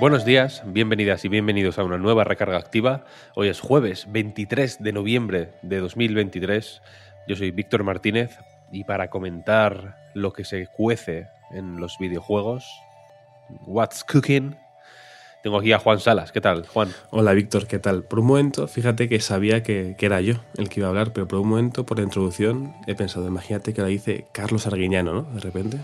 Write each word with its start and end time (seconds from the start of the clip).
Buenos 0.00 0.24
días, 0.24 0.62
bienvenidas 0.66 1.24
y 1.24 1.28
bienvenidos 1.28 1.78
a 1.78 1.84
una 1.84 1.98
nueva 1.98 2.24
recarga 2.24 2.58
activa. 2.58 3.04
Hoy 3.36 3.46
es 3.46 3.60
jueves 3.60 4.06
23 4.10 4.82
de 4.82 4.92
noviembre 4.92 5.52
de 5.62 5.78
2023. 5.78 6.82
Yo 7.28 7.36
soy 7.36 7.52
Víctor 7.52 7.84
Martínez 7.84 8.36
y 8.72 8.82
para 8.82 9.08
comentar 9.08 10.10
lo 10.12 10.32
que 10.32 10.44
se 10.44 10.66
cuece 10.66 11.28
en 11.52 11.76
los 11.78 11.96
videojuegos, 11.98 12.68
What's 13.66 14.02
Cooking, 14.02 14.56
tengo 15.44 15.58
aquí 15.58 15.72
a 15.72 15.78
Juan 15.78 16.00
Salas. 16.00 16.32
¿Qué 16.32 16.40
tal, 16.40 16.66
Juan? 16.66 16.88
Hola, 17.10 17.32
Víctor, 17.32 17.68
¿qué 17.68 17.78
tal? 17.78 18.02
Por 18.02 18.18
un 18.18 18.26
momento, 18.26 18.66
fíjate 18.66 19.08
que 19.08 19.20
sabía 19.20 19.62
que, 19.62 19.94
que, 19.96 20.06
era 20.06 20.20
yo 20.20 20.34
el 20.56 20.68
que 20.68 20.80
iba 20.80 20.88
a 20.88 20.90
hablar, 20.90 21.12
pero 21.12 21.28
por 21.28 21.38
un 21.38 21.48
momento, 21.48 21.86
por 21.86 21.98
la 21.98 22.04
introducción, 22.04 22.74
he 22.88 22.96
pensado, 22.96 23.28
imagínate 23.28 23.74
que 23.74 23.80
la 23.80 23.88
dice 23.88 24.26
Carlos 24.32 24.66
Arguiñano, 24.66 25.12
¿no? 25.12 25.22
De 25.22 25.40
repente. 25.40 25.78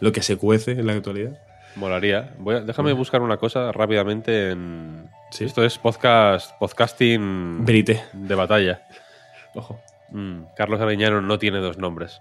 Lo 0.00 0.12
que 0.12 0.22
se 0.22 0.36
cuece 0.36 0.72
en 0.72 0.86
la 0.86 0.94
actualidad. 0.94 1.38
Molaría. 1.76 2.34
Voy 2.38 2.56
a, 2.56 2.60
déjame 2.60 2.92
buscar 2.92 3.22
una 3.22 3.36
cosa 3.36 3.72
rápidamente 3.72 4.50
en... 4.50 5.10
¿Sí? 5.30 5.44
Esto 5.44 5.64
es 5.64 5.78
podcast, 5.78 6.56
podcasting 6.58 7.64
Verité. 7.64 8.02
de 8.12 8.34
batalla. 8.34 8.82
Ojo. 9.54 9.80
Mm, 10.10 10.44
Carlos 10.56 10.80
Arguiñano 10.80 11.20
no 11.20 11.38
tiene 11.38 11.58
dos 11.58 11.78
nombres. 11.78 12.20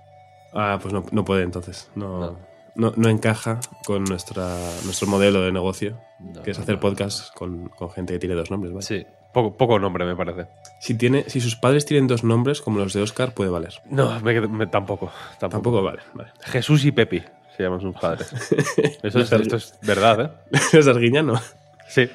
Ah, 0.54 0.80
pues 0.81 0.94
no, 0.94 1.06
no 1.12 1.24
puede 1.24 1.44
entonces. 1.44 1.92
No, 1.96 2.20
no. 2.20 2.38
no, 2.76 2.94
no 2.96 3.09
encaja 3.09 3.59
con 3.86 4.04
nuestra, 4.04 4.58
nuestro 4.86 5.08
modelo 5.08 5.42
de 5.42 5.52
negocio, 5.52 6.00
que 6.44 6.52
es 6.52 6.59
hacer 6.59 6.80
podcasts 6.80 7.31
con, 7.36 7.70
con, 7.70 7.92
gente 7.92 8.14
que 8.14 8.20
tiene 8.20 8.36
dos 8.36 8.50
nombres. 8.50 8.74
¿vale? 8.74 8.84
Sí, 8.84 9.06
poco, 9.31 9.56
poco, 9.56 9.78
nombre 9.78 10.06
me 10.06 10.16
parece. 10.16 10.48
Si, 10.80 10.96
tiene, 10.96 11.30
si 11.30 11.40
sus 11.42 11.56
padres 11.56 11.86
tienen 11.86 12.08
dos 12.08 12.24
nombres, 12.24 12.62
como 12.62 12.80
los 12.80 12.94
de 12.94 13.02
Oscar, 13.02 13.34
puede 13.34 13.52
valer. 13.52 13.74
No, 13.90 14.20
me, 14.22 14.42
me, 14.42 14.68
tampoco, 14.68 15.12
tampoco. 15.40 15.50
Tampoco 15.50 15.84
vale, 15.84 16.02
vale. 16.14 16.31
Jesús 16.42 16.86
y 16.86 16.92
Pepi 16.92 17.24
se 17.56 17.64
llaman 17.64 17.82
sus 17.82 17.96
padres. 17.96 18.32
Eso 19.04 19.20
es, 19.20 19.32
esto 19.32 19.56
es 19.56 19.78
verdad, 19.82 20.22
¿eh? 20.22 20.58
¿Es 20.73 20.88
Arguiñano? 20.88 21.40
Sí. 21.88 22.09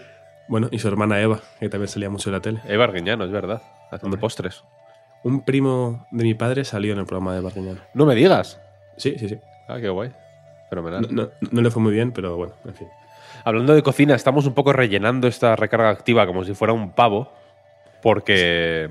Bueno, 0.48 0.68
y 0.70 0.78
su 0.78 0.88
hermana 0.88 1.20
Eva, 1.20 1.40
que 1.60 1.68
también 1.68 1.88
salía 1.88 2.10
mucho 2.10 2.30
en 2.30 2.34
la 2.34 2.40
tele. 2.40 2.60
Eva 2.66 2.84
Arguiñano, 2.84 3.24
es 3.24 3.30
verdad, 3.30 3.62
haciendo 3.90 4.06
Hombre. 4.06 4.20
postres. 4.20 4.64
Un 5.22 5.44
primo 5.44 6.06
de 6.10 6.24
mi 6.24 6.34
padre 6.34 6.64
salió 6.64 6.92
en 6.92 7.00
el 7.00 7.06
programa 7.06 7.32
de 7.32 7.38
Eva 7.40 7.48
Arguiñano. 7.48 7.80
No 7.94 8.06
me 8.06 8.14
digas. 8.14 8.60
Sí, 8.96 9.16
sí, 9.18 9.28
sí. 9.28 9.38
Ah, 9.68 9.78
qué 9.80 9.88
guay. 9.88 10.10
Fenomenal. 10.70 11.06
No, 11.10 11.22
no, 11.22 11.30
no, 11.50 11.60
le 11.62 11.70
fue 11.70 11.82
muy 11.82 11.92
bien, 11.92 12.12
pero 12.12 12.36
bueno, 12.36 12.54
en 12.64 12.74
fin. 12.74 12.88
Hablando 13.44 13.74
de 13.74 13.82
cocina, 13.82 14.14
estamos 14.14 14.46
un 14.46 14.54
poco 14.54 14.72
rellenando 14.72 15.28
esta 15.28 15.54
recarga 15.56 15.90
activa 15.90 16.26
como 16.26 16.44
si 16.44 16.54
fuera 16.54 16.72
un 16.72 16.92
pavo, 16.92 17.32
porque, 18.02 18.88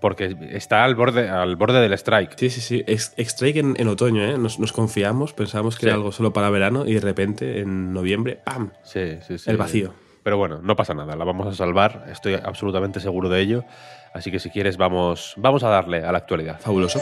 porque 0.00 0.36
está 0.52 0.84
al 0.84 0.94
borde, 0.94 1.28
al 1.28 1.56
borde 1.56 1.80
del 1.80 1.92
strike. 1.94 2.36
Sí, 2.36 2.50
sí, 2.50 2.60
sí. 2.60 2.84
Es, 2.86 3.14
strike 3.16 3.56
en, 3.56 3.74
en, 3.78 3.88
otoño, 3.88 4.22
¿eh? 4.22 4.38
Nos, 4.38 4.58
nos 4.58 4.72
confiamos, 4.72 5.32
pensábamos 5.32 5.76
que 5.76 5.80
sí. 5.80 5.86
era 5.86 5.96
algo 5.96 6.12
solo 6.12 6.32
para 6.32 6.50
verano 6.50 6.86
y 6.86 6.94
de 6.94 7.00
repente 7.00 7.60
en 7.60 7.92
noviembre, 7.92 8.40
¡pam! 8.44 8.70
Sí, 8.82 9.18
sí, 9.26 9.38
sí. 9.38 9.50
El 9.50 9.56
vacío. 9.56 9.92
Pero 10.22 10.36
bueno, 10.36 10.60
no 10.62 10.76
pasa 10.76 10.94
nada, 10.94 11.16
la 11.16 11.24
vamos 11.24 11.46
a 11.46 11.54
salvar, 11.54 12.06
estoy 12.10 12.34
absolutamente 12.34 13.00
seguro 13.00 13.28
de 13.28 13.40
ello. 13.40 13.64
Así 14.12 14.30
que 14.30 14.38
si 14.38 14.50
quieres, 14.50 14.76
vamos, 14.76 15.34
vamos 15.36 15.62
a 15.62 15.68
darle 15.68 16.04
a 16.04 16.12
la 16.12 16.18
actualidad. 16.18 16.60
Fabuloso. 16.60 17.00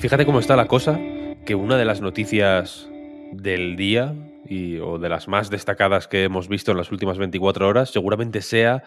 Fíjate 0.00 0.26
cómo 0.26 0.40
está 0.40 0.56
la 0.56 0.66
cosa, 0.66 0.98
que 1.44 1.54
una 1.54 1.76
de 1.76 1.84
las 1.84 2.00
noticias 2.00 2.88
del 3.32 3.76
día 3.76 4.14
y, 4.46 4.78
o 4.78 4.98
de 4.98 5.08
las 5.08 5.28
más 5.28 5.50
destacadas 5.50 6.06
que 6.06 6.24
hemos 6.24 6.48
visto 6.48 6.70
en 6.70 6.76
las 6.76 6.92
últimas 6.92 7.18
24 7.18 7.66
horas 7.66 7.90
seguramente 7.90 8.42
sea 8.42 8.84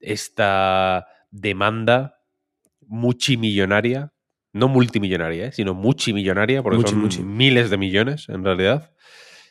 esta 0.00 1.06
demanda 1.30 2.20
multimillonaria, 2.86 4.12
no 4.52 4.68
multimillonaria, 4.68 5.46
¿eh? 5.46 5.52
sino 5.52 5.74
multimillonaria, 5.74 6.62
porque 6.62 6.78
Muchi, 6.78 6.90
son 6.90 7.00
muchi. 7.00 7.22
miles 7.22 7.70
de 7.70 7.78
millones 7.78 8.28
en 8.28 8.44
realidad, 8.44 8.92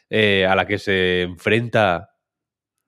eh, 0.09 0.45
a 0.45 0.56
la 0.56 0.68
que 0.68 0.78
se 0.78 1.22
enfrenta 1.22 2.12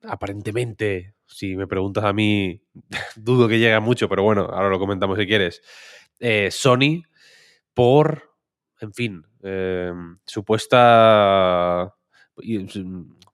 aparentemente, 0.04 1.16
si 1.26 1.56
me 1.56 1.68
preguntas 1.68 2.04
a 2.04 2.14
mí, 2.14 2.62
dudo 3.16 3.48
que 3.48 3.60
llegue 3.60 3.80
mucho, 3.80 4.10
pero 4.10 4.24
bueno, 4.24 4.42
ahora 4.42 4.70
lo 4.70 4.80
comentamos 4.80 5.18
si 5.18 5.26
quieres, 5.26 5.62
eh, 6.20 6.50
Sony 6.52 7.04
por, 7.74 8.36
en 8.82 8.94
fin, 8.94 9.24
eh, 9.44 9.92
supuesta... 10.26 11.94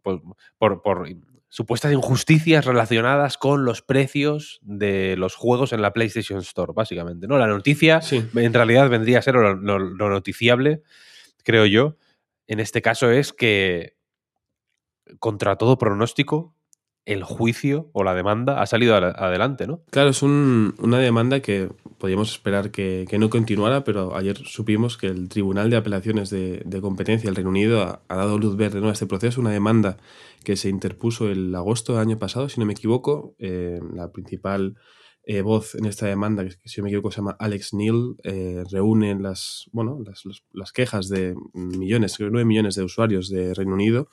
Por, 0.02 0.22
por, 0.58 0.82
por, 0.82 1.08
supuestas 1.50 1.92
injusticias 1.94 2.66
relacionadas 2.66 3.38
con 3.38 3.66
los 3.66 3.82
precios 3.82 4.60
de 4.62 5.16
los 5.18 5.36
juegos 5.36 5.74
en 5.74 5.82
la 5.82 5.94
PlayStation 5.94 6.40
Store, 6.40 6.74
básicamente. 6.76 7.28
¿no? 7.28 7.38
La 7.38 7.48
noticia 7.48 8.02
Sí. 8.02 8.24
en 8.36 8.54
realidad 8.54 8.90
vendría 8.90 9.20
a 9.20 9.22
ser 9.24 9.36
lo, 9.36 9.56
lo- 9.56 9.80
lo 9.80 10.10
noticiable, 10.10 10.84
creo 11.44 11.66
yo. 11.66 11.98
En 12.48 12.60
este 12.60 12.82
caso 12.82 13.10
es 13.10 13.34
que, 13.34 13.96
contra 15.20 15.56
todo 15.56 15.78
pronóstico, 15.78 16.56
el 17.06 17.24
juicio 17.24 17.90
o 17.94 18.04
la 18.04 18.14
demanda 18.14 18.62
ha 18.62 18.66
salido 18.66 18.96
ad- 18.96 19.16
adelante, 19.18 19.66
¿no? 19.68 19.82
Claro, 19.90 20.10
es 20.10 20.22
un- 20.22 20.76
una 20.80 21.00
demanda 21.00 21.40
que 21.40 21.70
podíamos 21.98 22.32
esperar 22.32 22.72
que, 22.72 23.06
no 23.20 23.30
continuara, 23.30 23.84
pero 23.84 24.16
ayer 24.16 24.38
supimos 24.46 24.98
que 24.98 25.08
el 25.08 25.28
Tribunal 25.28 25.70
de 25.70 25.78
Apelaciones 25.78 26.30
de, 26.30 26.80
Competencia 26.82 27.28
del 27.28 27.36
Reino 27.36 27.50
Unido 27.50 28.02
ha, 28.08 28.16
dado 28.16 28.38
luz 28.38 28.56
verde 28.56 28.80
¿no? 28.80 28.90
a 28.90 28.94
este 28.94 29.06
proceso, 29.06 29.42
una 29.42 29.52
demanda 29.52 29.98
que 30.44 30.56
se 30.56 30.70
interpuso 30.70 31.30
el 31.30 31.54
agosto 31.56 31.94
del 31.94 32.02
año 32.02 32.18
pasado, 32.18 32.48
si 32.48 32.60
no 32.60 32.66
me 32.66 32.74
equivoco. 32.74 33.36
Eh, 33.40 33.80
la 33.94 34.12
principal 34.12 34.76
eh, 35.26 35.42
voz 35.42 35.76
en 35.76 35.86
esta 35.86 36.06
demanda, 36.08 36.46
que 36.46 36.70
si 36.70 36.80
no 36.80 36.86
me 36.86 36.90
equivoco 36.90 37.12
se 37.12 37.18
llama 37.18 37.36
Alex 37.38 37.74
Neil, 37.74 38.16
eh, 38.24 38.64
reúne 38.72 39.20
las, 39.20 39.66
bueno, 39.74 40.00
las 40.54 40.72
quejas 40.72 41.10
de 41.10 41.36
millones, 41.54 42.16
creo 42.16 42.30
que 42.30 42.34
9 42.34 42.46
millones 42.46 42.76
de 42.76 42.84
usuarios 42.84 43.30
de 43.30 43.54
Reino 43.54 43.74
Unido 43.74 44.10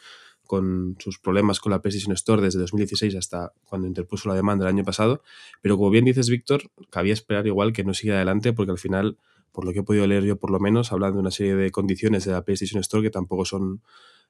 con 0.46 0.96
sus 0.98 1.18
problemas 1.18 1.60
con 1.60 1.72
la 1.72 1.82
PlayStation 1.82 2.12
Store 2.14 2.40
desde 2.40 2.60
2016 2.60 3.14
hasta 3.16 3.52
cuando 3.64 3.86
interpuso 3.86 4.28
la 4.28 4.34
demanda 4.34 4.64
el 4.64 4.74
año 4.74 4.84
pasado. 4.84 5.22
Pero 5.62 5.76
como 5.76 5.90
bien 5.90 6.04
dices, 6.04 6.30
Víctor, 6.30 6.70
cabía 6.90 7.12
esperar 7.12 7.46
igual 7.46 7.72
que 7.72 7.84
no 7.84 7.94
siga 7.94 8.14
adelante 8.16 8.52
porque 8.52 8.72
al 8.72 8.78
final, 8.78 9.18
por 9.52 9.64
lo 9.64 9.72
que 9.72 9.80
he 9.80 9.82
podido 9.82 10.06
leer 10.06 10.24
yo 10.24 10.36
por 10.36 10.50
lo 10.50 10.60
menos, 10.60 10.92
hablan 10.92 11.14
de 11.14 11.18
una 11.18 11.30
serie 11.30 11.54
de 11.56 11.70
condiciones 11.70 12.24
de 12.24 12.32
la 12.32 12.42
PlayStation 12.42 12.80
Store 12.80 13.02
que 13.02 13.10
tampoco 13.10 13.44
son 13.44 13.82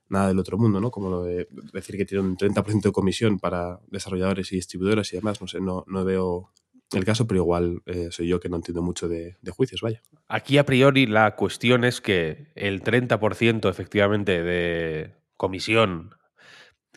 nada 0.08 0.28
del 0.28 0.38
otro 0.38 0.58
mundo, 0.58 0.80
¿no? 0.80 0.90
Como 0.90 1.24
decir 1.24 1.96
que 1.96 2.04
tiene 2.04 2.24
un 2.24 2.36
30% 2.36 2.82
de 2.82 2.92
comisión 2.92 3.38
para 3.38 3.80
desarrolladores 3.88 4.52
y 4.52 4.56
distribuidores 4.56 5.12
y 5.12 5.16
demás. 5.16 5.40
No 5.40 5.48
sé, 5.48 5.60
no, 5.60 5.84
no 5.88 6.04
veo 6.04 6.50
el 6.92 7.04
caso, 7.04 7.26
pero 7.26 7.40
igual 7.40 7.82
eh, 7.86 8.08
soy 8.10 8.28
yo 8.28 8.38
que 8.38 8.48
no 8.48 8.56
entiendo 8.56 8.82
mucho 8.82 9.08
de, 9.08 9.36
de 9.42 9.50
juicios, 9.50 9.80
vaya. 9.80 10.02
Aquí 10.28 10.58
a 10.58 10.66
priori 10.66 11.06
la 11.06 11.34
cuestión 11.34 11.84
es 11.84 12.00
que 12.00 12.46
el 12.54 12.82
30% 12.82 13.68
efectivamente 13.68 14.42
de 14.42 15.12
comisión 15.36 16.14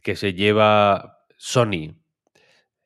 que 0.01 0.15
se 0.15 0.33
lleva 0.33 1.25
Sony 1.37 1.95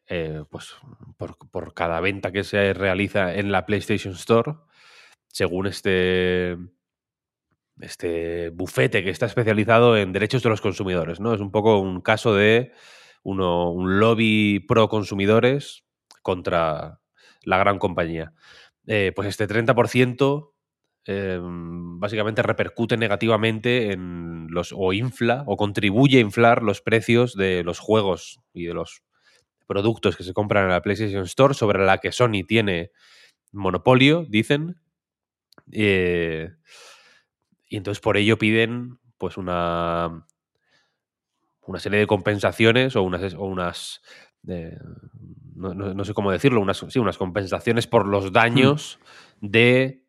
eh, 0.08 0.44
pues 0.50 0.76
por, 1.18 1.38
por 1.50 1.74
cada 1.74 2.00
venta 2.02 2.32
que 2.32 2.44
se 2.44 2.74
realiza 2.74 3.34
en 3.36 3.52
la 3.52 3.66
PlayStation 3.66 4.14
Store, 4.14 4.54
según 5.28 5.66
este, 5.66 6.58
este 7.80 8.50
bufete 8.50 9.04
que 9.04 9.10
está 9.10 9.26
especializado 9.26 9.98
en 9.98 10.12
derechos 10.12 10.44
de 10.44 10.50
los 10.50 10.62
consumidores, 10.62 11.20
¿no? 11.20 11.34
Es 11.34 11.40
un 11.40 11.52
poco 11.52 11.80
un 11.80 12.02
caso 12.02 12.36
de 12.36 12.74
uno, 13.24 13.72
un 13.72 14.00
lobby 14.00 14.60
pro 14.60 14.90
consumidores 14.90 15.84
contra 16.22 17.00
la 17.44 17.58
gran 17.58 17.80
compañía. 17.80 18.34
Eh, 18.86 19.14
pues 19.16 19.30
este 19.30 19.48
30% 19.48 20.53
eh, 21.06 21.40
básicamente 21.42 22.42
repercute 22.42 22.98
negativamente 22.98 23.92
en 23.92 24.48
los 24.50 24.74
o 24.76 24.94
infla 24.94 25.44
o 25.48 25.58
contribuye 25.58 26.18
a 26.18 26.22
inflar 26.22 26.64
los 26.64 26.82
precios 26.82 27.36
de 27.36 27.64
los 27.64 27.80
juegos 27.80 28.40
y 28.54 28.66
de 28.66 28.74
los 28.74 29.04
productos 29.68 30.16
que 30.16 30.24
se 30.24 30.34
compran 30.34 30.66
en 30.66 30.72
la 30.72 30.82
PlayStation 30.82 31.24
Store 31.24 31.54
sobre 31.54 31.84
la 31.86 31.98
que 31.98 32.12
Sony 32.12 32.44
tiene 32.48 32.92
monopolio, 33.52 34.26
dicen. 34.28 34.78
Eh, 35.72 36.50
y 37.68 37.78
entonces 37.78 38.02
por 38.02 38.18
ello 38.18 38.38
piden 38.38 39.00
pues 39.18 39.38
una 39.38 40.26
una 41.66 41.80
serie 41.80 42.00
de 42.00 42.08
compensaciones 42.08 42.96
o 42.96 43.04
unas, 43.04 43.34
o 43.34 43.44
unas 43.44 44.02
no, 44.44 46.04
sé 46.04 46.14
cómo 46.14 46.32
decirlo, 46.32 46.62
unas, 46.62 46.86
sí, 46.90 47.00
unas 47.00 47.18
compensaciones 47.18 47.88
por 47.88 48.06
los 48.06 48.34
daños 48.34 49.00
hmm. 49.40 49.48
de, 49.48 50.03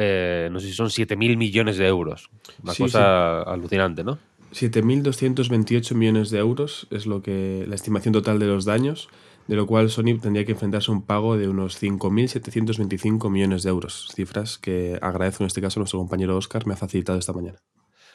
eh, 0.00 0.48
no 0.52 0.60
sé 0.60 0.68
si 0.68 0.74
son 0.74 0.88
7.000 0.88 1.36
millones 1.36 1.76
de 1.76 1.88
euros. 1.88 2.30
Una 2.62 2.72
cosa 2.72 3.42
alucinante, 3.42 4.04
¿no? 4.04 4.18
7.228 4.52 5.94
millones 5.94 6.30
de 6.30 6.38
euros 6.38 6.86
es 6.90 7.06
lo 7.06 7.20
que 7.20 7.64
la 7.68 7.74
estimación 7.74 8.12
total 8.12 8.38
de 8.38 8.46
los 8.46 8.64
daños, 8.64 9.08
de 9.48 9.56
lo 9.56 9.66
cual 9.66 9.90
Sony 9.90 10.16
tendría 10.22 10.44
que 10.44 10.52
enfrentarse 10.52 10.92
a 10.92 10.94
un 10.94 11.02
pago 11.02 11.36
de 11.36 11.48
unos 11.48 11.82
5.725 11.82 13.28
millones 13.28 13.64
de 13.64 13.70
euros, 13.70 14.08
cifras 14.14 14.56
que 14.56 14.98
agradezco 15.02 15.42
en 15.42 15.48
este 15.48 15.60
caso 15.60 15.80
a 15.80 15.82
nuestro 15.82 15.98
compañero 15.98 16.36
Oscar 16.36 16.64
me 16.64 16.74
ha 16.74 16.76
facilitado 16.76 17.18
esta 17.18 17.32
mañana. 17.32 17.58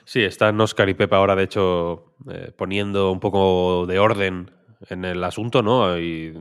Sí, 0.05 0.21
están 0.21 0.59
Oscar 0.61 0.87
y 0.87 0.93
Pepa 0.93 1.17
ahora, 1.17 1.35
de 1.35 1.43
hecho, 1.43 2.15
eh, 2.31 2.51
poniendo 2.55 3.11
un 3.11 3.19
poco 3.19 3.85
de 3.87 3.99
orden 3.99 4.51
en 4.89 5.03
el 5.03 5.21
asunto, 5.23 5.61
¿no? 5.61 5.99
Y 5.99 6.33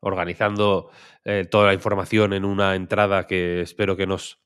organizando 0.00 0.90
eh, 1.24 1.46
toda 1.50 1.66
la 1.66 1.74
información 1.74 2.32
en 2.32 2.44
una 2.44 2.74
entrada 2.74 3.26
que 3.26 3.60
espero 3.60 3.96
que 3.96 4.06
nos 4.06 4.40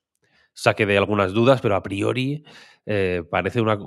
saque 0.53 0.85
de 0.85 0.97
algunas 0.97 1.33
dudas, 1.33 1.61
pero 1.61 1.75
a 1.75 1.83
priori 1.83 2.43
eh, 2.85 3.23
parece 3.29 3.61
una 3.61 3.77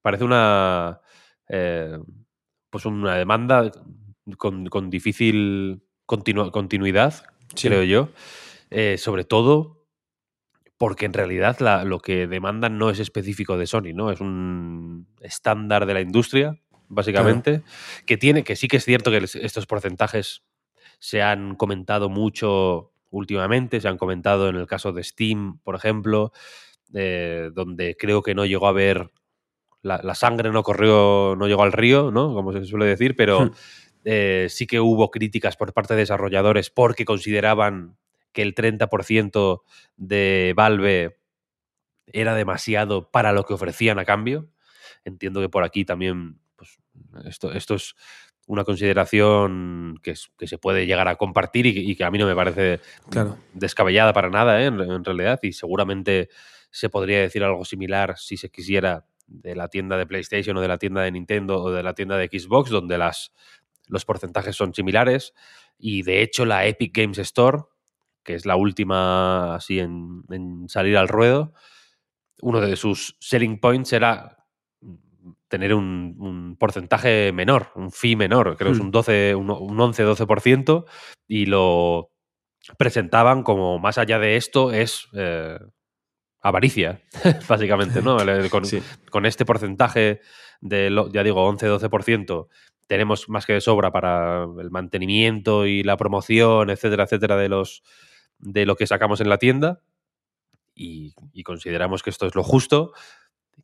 parece 0.00 0.24
una 0.24 1.00
eh, 1.48 1.98
pues 2.70 2.86
una 2.86 3.16
demanda 3.16 3.70
con, 4.38 4.90
difícil 4.90 5.82
continuidad, 6.06 7.24
creo 7.54 7.82
yo. 7.82 8.08
sobre 8.96 9.24
todo 9.24 9.82
porque 10.78 11.06
en 11.06 11.12
realidad 11.12 11.84
lo 11.84 12.00
que 12.00 12.26
demandan 12.26 12.78
no 12.78 12.90
es 12.90 12.98
específico 12.98 13.56
de 13.56 13.66
Sony, 13.66 13.92
¿no? 13.94 14.10
Es 14.10 14.20
un 14.20 15.06
estándar 15.20 15.86
de 15.86 15.94
la 15.94 16.00
industria 16.00 16.61
básicamente, 16.92 17.62
que 18.06 18.16
tiene, 18.16 18.44
que 18.44 18.56
sí 18.56 18.68
que 18.68 18.76
es 18.76 18.84
cierto 18.84 19.10
que 19.10 19.18
estos 19.18 19.66
porcentajes 19.66 20.42
se 20.98 21.22
han 21.22 21.56
comentado 21.56 22.08
mucho 22.08 22.92
últimamente, 23.10 23.80
se 23.80 23.88
han 23.88 23.98
comentado 23.98 24.48
en 24.48 24.56
el 24.56 24.66
caso 24.66 24.92
de 24.92 25.02
Steam, 25.02 25.58
por 25.60 25.74
ejemplo, 25.74 26.32
eh, 26.94 27.50
donde 27.54 27.96
creo 27.96 28.22
que 28.22 28.34
no 28.34 28.44
llegó 28.44 28.66
a 28.66 28.72
ver 28.72 29.10
la, 29.82 30.14
sangre 30.14 30.50
no 30.52 30.62
corrió, 30.62 31.34
no 31.36 31.48
llegó 31.48 31.64
al 31.64 31.72
río, 31.72 32.12
¿no? 32.12 32.32
Como 32.34 32.52
se 32.52 32.64
suele 32.64 32.86
decir, 32.86 33.16
pero 33.16 33.46
hmm. 33.46 33.50
eh, 34.04 34.46
sí 34.48 34.66
que 34.66 34.78
hubo 34.78 35.10
críticas 35.10 35.56
por 35.56 35.72
parte 35.72 35.94
de 35.94 36.00
desarrolladores 36.00 36.70
porque 36.70 37.04
consideraban 37.04 37.96
que 38.32 38.42
el 38.42 38.54
30% 38.54 39.62
de 39.96 40.54
Valve 40.56 41.18
era 42.06 42.34
demasiado 42.34 43.10
para 43.10 43.32
lo 43.32 43.44
que 43.44 43.54
ofrecían 43.54 43.98
a 43.98 44.04
cambio. 44.04 44.48
Entiendo 45.04 45.40
que 45.40 45.48
por 45.48 45.64
aquí 45.64 45.84
también 45.84 46.41
esto, 47.24 47.52
esto 47.52 47.74
es 47.74 47.94
una 48.46 48.64
consideración 48.64 49.98
que, 50.02 50.14
se 50.16 50.58
puede 50.58 50.86
llegar 50.86 51.08
a 51.08 51.16
compartir 51.16 51.66
y, 51.66 51.94
que 51.94 52.04
a 52.04 52.10
mí 52.10 52.18
no 52.18 52.26
me 52.26 52.34
parece 52.34 52.80
descabellada 53.54 54.12
para 54.12 54.30
nada, 54.30 54.60
¿eh? 54.62 54.66
en, 54.66 55.04
realidad, 55.04 55.38
y 55.42 55.52
seguramente 55.52 56.28
se 56.70 56.88
podría 56.88 57.20
decir 57.20 57.44
algo 57.44 57.64
similar 57.64 58.18
si 58.18 58.36
se 58.36 58.50
quisiera 58.50 59.06
de 59.26 59.54
la 59.54 59.68
tienda 59.68 59.96
de 59.96 60.06
PlayStation 60.06 60.56
o 60.56 60.60
de 60.60 60.68
la 60.68 60.78
tienda 60.78 61.02
de 61.02 61.12
Nintendo 61.12 61.62
o 61.62 61.70
de 61.70 61.82
la 61.82 61.94
tienda 61.94 62.16
de 62.16 62.28
Xbox, 62.28 62.70
donde 62.70 62.98
las, 62.98 63.32
los 63.86 64.04
porcentajes 64.04 64.56
son 64.56 64.74
similares. 64.74 65.32
Y 65.78 66.02
de 66.02 66.22
hecho, 66.22 66.44
la 66.44 66.66
Epic 66.66 66.96
Games 66.96 67.18
Store, 67.18 67.60
que 68.24 68.34
es 68.34 68.44
la 68.44 68.56
última 68.56 69.54
así 69.54 69.78
en, 69.78 70.24
en 70.30 70.68
salir 70.68 70.96
al 70.96 71.08
ruedo, 71.08 71.54
uno 72.40 72.60
de 72.60 72.76
sus 72.76 73.16
selling 73.20 73.60
points 73.60 73.92
era 73.92 74.41
tener 75.52 75.74
un, 75.74 76.56
porcentaje 76.58 77.30
menor, 77.30 77.72
un 77.74 77.92
fee 77.92 78.16
menor, 78.16 78.56
creo 78.56 78.70
que 78.70 78.72
es 78.72 78.78
hmm. 78.78 78.86
un 78.86 78.90
12, 78.90 79.34
un, 79.34 79.48
11-12%, 79.48 80.86
y 81.28 81.44
lo 81.44 82.10
presentaban 82.78 83.42
como 83.42 83.78
más 83.78 83.98
allá 83.98 84.18
de 84.18 84.36
esto 84.36 84.72
es 84.72 85.08
eh, 85.12 85.58
avaricia, 86.40 87.02
básicamente, 87.48 88.00
¿no? 88.00 88.16
Con, 89.10 89.26
este 89.26 89.44
porcentaje 89.44 90.22
de, 90.62 91.06
ya 91.12 91.22
digo, 91.22 91.46
11-12%, 91.52 92.48
tenemos 92.86 93.28
más 93.28 93.44
que 93.44 93.52
de 93.52 93.60
sobra 93.60 93.92
para 93.92 94.44
el 94.58 94.70
mantenimiento 94.70 95.66
y 95.66 95.82
la 95.82 95.98
promoción, 95.98 96.70
etcétera, 96.70 97.04
etcétera, 97.04 97.36
de, 97.36 97.50
los, 97.50 97.82
de 98.38 98.64
lo 98.64 98.74
que 98.74 98.86
sacamos 98.86 99.20
en 99.20 99.28
la 99.28 99.36
tienda. 99.36 99.82
Y, 100.74 101.12
y 101.34 101.42
consideramos 101.42 102.02
que 102.02 102.08
esto 102.08 102.26
es 102.26 102.34
lo 102.34 102.42
justo. 102.42 102.94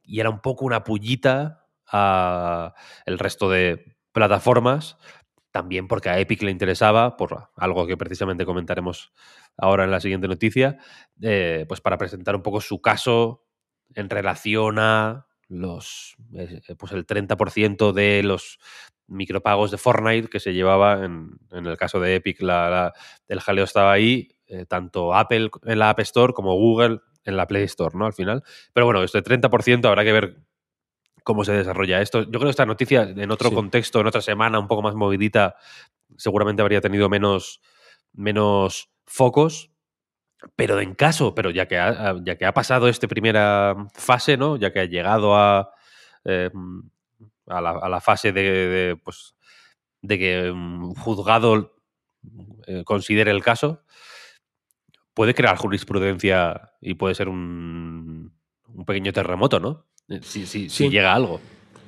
Y 0.03 0.21
era 0.21 0.29
un 0.29 0.43
poco 0.43 0.67
una 0.67 0.85
pullita 0.85 1.65
a 1.91 2.75
el 3.07 3.19
resto 3.19 3.51
de 3.51 3.97
plataformas, 4.13 4.99
también 5.51 5.89
porque 5.89 6.11
a 6.11 6.19
Epic 6.19 6.43
le 6.43 6.51
interesaba, 6.51 7.17
por 7.17 7.51
algo 7.57 7.87
que 7.87 7.97
precisamente 7.97 8.45
comentaremos 8.45 9.13
ahora 9.57 9.85
en 9.85 9.91
la 9.91 10.01
siguiente 10.01 10.29
noticia, 10.29 10.79
eh, 11.23 11.65
pues 11.69 11.81
para 11.81 11.99
presentar 11.99 12.37
un 12.37 12.43
poco 12.43 12.61
su 12.61 12.81
caso 12.81 13.45
en 13.95 14.11
relación 14.11 14.79
a 14.79 15.27
los 15.49 16.17
eh, 16.35 16.61
pues 16.79 16.93
el 16.93 17.07
30% 17.07 17.93
de 17.93 18.23
los 18.23 18.59
micropagos 19.07 19.71
de 19.71 19.79
Fortnite 19.79 20.29
que 20.29 20.41
se 20.41 20.53
llevaba 20.53 21.05
en, 21.05 21.39
el 21.51 21.77
caso 21.79 21.99
de 21.99 22.17
Epic 22.17 22.41
el 22.41 23.41
jaleo 23.41 23.65
estaba 23.65 23.93
ahí 23.93 24.29
eh, 24.47 24.67
tanto 24.67 25.15
Apple 25.15 25.51
en 25.65 25.79
la 25.79 25.91
App 25.91 26.01
Store 26.01 26.35
como 26.35 26.55
Google 26.55 27.01
en 27.25 27.37
la 27.37 27.47
Play 27.47 27.65
Store, 27.65 27.97
¿no? 27.97 28.07
Al 28.07 28.15
final. 28.15 28.43
Pero 28.73 28.87
bueno, 28.87 29.03
este 29.03 29.23
30% 29.23 29.87
habrá 29.87 30.05
que 30.05 30.13
ver 30.13 30.37
cómo 31.25 31.45
se 31.45 31.53
desarrolla 31.53 32.01
esto. 32.01 32.23
Yo 32.23 32.39
creo 32.39 32.45
que 32.45 32.51
esta 32.51 32.67
noticia, 32.67 33.03
en 33.03 33.31
otro 33.31 33.53
contexto, 33.53 34.01
en 34.01 34.07
otra 34.07 34.21
semana, 34.21 34.59
un 34.59 34.69
poco 34.69 34.83
más 34.83 34.95
movidita, 34.95 35.57
seguramente 36.17 36.63
habría 36.63 36.81
tenido 36.81 37.09
menos, 37.09 37.61
menos 38.13 38.91
focos. 39.07 39.71
Pero 40.55 40.81
en 40.81 40.95
caso, 40.95 41.35
pero 41.35 41.51
ya 41.51 41.67
que 41.67 41.79
ha, 41.79 42.15
ya 42.23 42.37
que 42.37 42.47
ha 42.47 42.55
pasado 42.55 42.89
esta 42.89 43.09
primera 43.09 43.75
fase, 43.95 44.37
¿no? 44.37 44.57
Ya 44.57 44.73
que 44.73 44.81
ha 44.81 44.85
llegado 44.85 45.37
a, 45.37 45.73
em, 46.25 46.89
a, 47.47 47.61
la, 47.61 48.01
fase 48.01 48.33
de, 48.33 48.97
pues, 49.03 49.35
de 50.01 50.19
que 50.19 50.51
un 50.51 50.95
juzgado 50.95 51.75
eh, 52.67 52.85
considere 52.85 53.33
el 53.33 53.43
caso, 53.43 53.83
puede 55.13 55.35
crear 55.35 55.57
jurisprudencia 55.57 56.73
y 56.81 56.95
puede 56.95 57.17
ser 57.17 57.29
un, 57.29 58.33
un 58.69 58.85
pequeño 58.85 59.13
terremoto, 59.13 59.59
¿no? 59.59 59.89
Eh, 60.09 60.21
si, 60.23 60.47
si, 60.47 60.89
llega 60.89 61.15
algo. 61.15 61.41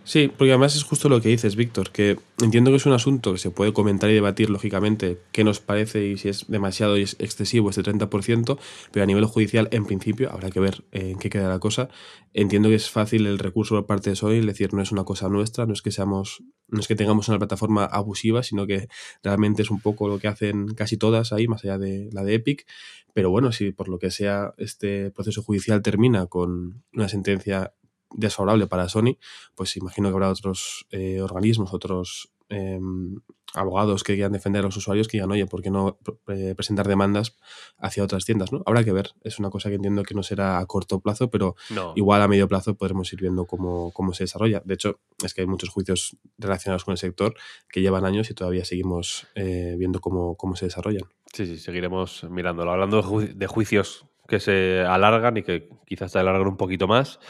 Sí, 0.05 0.28
porque 0.37 0.50
además 0.50 0.75
es 0.75 0.82
justo 0.82 1.08
lo 1.08 1.20
que 1.20 1.28
dices, 1.28 1.56
Víctor, 1.56 1.91
que 1.91 2.19
entiendo 2.43 2.70
que 2.70 2.79
es 2.79 2.86
un 2.86 2.93
asunto 2.93 3.32
que 3.32 3.39
se 3.39 3.50
puede 3.50 3.72
comentar 3.72 4.10
y 4.10 4.15
debatir, 4.15 4.50
lógicamente, 4.50 5.19
qué 5.31 5.44
nos 5.44 5.60
parece 5.60 6.05
y 6.06 6.17
si 6.17 6.29
es 6.29 6.46
demasiado 6.48 6.98
y 6.98 7.03
es 7.03 7.17
excesivo 7.19 7.70
este 7.70 7.82
30%, 7.82 8.58
pero 8.91 9.05
a 9.05 9.06
nivel 9.06 9.24
judicial, 9.27 9.69
en 9.70 9.84
principio, 9.84 10.32
habrá 10.32 10.50
que 10.50 10.58
ver 10.58 10.84
en 10.91 11.19
qué 11.19 11.31
queda 11.31 11.48
la 11.48 11.58
cosa. 11.58 11.91
Entiendo 12.34 12.70
que 12.70 12.74
es 12.74 12.91
fácil 12.91 13.27
el 13.27 13.39
recurso 13.39 13.74
por 13.77 13.86
parte 13.86 14.10
de 14.10 14.17
Sony, 14.17 14.32
es 14.32 14.46
decir, 14.46 14.74
no 14.74 14.82
es 14.82 14.91
una 14.91 15.05
cosa 15.05 15.29
nuestra, 15.29 15.67
no 15.67 15.74
es 15.74 15.82
que 15.82 15.93
seamos, 15.93 16.43
no 16.69 16.81
es 16.81 16.89
que 16.89 16.96
tengamos 16.96 17.29
una 17.29 17.39
plataforma 17.39 17.84
abusiva, 17.84 18.43
sino 18.43 18.67
que 18.67 18.89
realmente 19.22 19.62
es 19.62 19.70
un 19.70 19.81
poco 19.81 20.08
lo 20.08 20.19
que 20.19 20.29
hacen 20.29 20.74
casi 20.74 20.96
todas 20.96 21.32
ahí, 21.32 21.46
más 21.46 21.62
allá 21.65 21.79
de 21.79 22.08
la 22.12 22.24
de 22.24 22.34
Epic. 22.34 22.67
Pero 23.12 23.31
bueno, 23.31 23.53
si 23.53 23.70
por 23.72 23.89
lo 23.89 23.98
que 23.98 24.10
sea 24.10 24.55
este 24.56 25.10
proceso 25.10 25.43
judicial 25.43 25.82
termina 25.82 26.27
con 26.27 26.82
una 26.93 27.08
sentencia 27.08 27.74
desfavorable 28.12 28.67
para 28.67 28.88
Sony, 28.88 29.19
pues 29.55 29.76
imagino 29.76 30.08
que 30.08 30.14
habrá 30.14 30.31
otros 30.31 30.86
eh, 30.90 31.20
organismos, 31.20 31.72
otros 31.72 32.32
em, 32.48 33.20
abogados 33.55 34.05
que 34.05 34.14
quieran 34.14 34.32
defender 34.32 34.60
a 34.60 34.67
los 34.67 34.76
usuarios 34.76 35.08
que 35.08 35.17
digan, 35.17 35.31
oye, 35.31 35.46
¿por 35.46 35.62
qué 35.62 35.70
no 35.70 35.98
eh, 36.29 36.55
presentar 36.56 36.86
demandas 36.86 37.36
hacia 37.79 38.05
otras 38.05 38.24
tiendas? 38.24 38.52
¿no? 38.52 38.62
Habrá 38.67 38.84
que 38.84 38.93
ver, 38.93 39.10
es 39.22 39.38
una 39.38 39.50
cosa 39.50 39.69
que 39.69 39.76
entiendo 39.76 40.02
que 40.02 40.14
no 40.14 40.22
será 40.22 40.58
a 40.58 40.67
corto 40.67 41.00
plazo, 41.00 41.31
pero 41.31 41.56
igual 41.96 42.22
a 42.22 42.29
medio 42.29 42.48
plazo 42.48 42.74
podremos 42.74 43.12
ir 43.12 43.20
viendo 43.20 43.46
cómo, 43.46 43.90
cómo, 43.93 44.12
se 44.12 44.24
desarrolla. 44.24 44.62
De 44.64 44.74
hecho, 44.74 45.00
es 45.24 45.34
que 45.34 45.43
hay 45.43 45.46
muchos 45.46 45.70
juicios 45.70 46.17
relacionados 46.38 46.84
con 46.84 46.93
el 46.93 46.98
sector 46.98 47.34
que 47.69 47.81
llevan 47.81 48.05
años 48.05 48.31
y 48.31 48.34
todavía 48.34 48.64
seguimos 48.64 49.26
eh, 49.34 49.74
viendo 49.79 50.00
cómo, 50.00 50.36
cómo 50.36 50.56
se 50.56 50.67
desarrollan. 50.67 51.05
Sí, 51.32 51.46
sí, 51.46 51.58
seguiremos 51.58 52.24
mirándolo. 52.24 52.72
Hablando 52.72 53.20
de, 53.20 53.46
juicios 53.46 54.06
que 54.29 54.40
se 54.40 54.81
alargan 54.81 55.36
y 55.36 55.43
que 55.43 55.69
quizás 55.86 56.12
se 56.12 56.19
alargan 56.19 56.46
un 56.46 56.56
poquito 56.56 56.86
más. 56.88 57.20